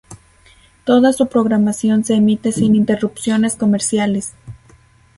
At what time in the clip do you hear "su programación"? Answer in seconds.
1.13-2.03